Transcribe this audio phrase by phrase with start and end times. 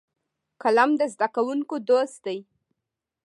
[0.61, 2.39] قلم د زده کوونکو دوست دی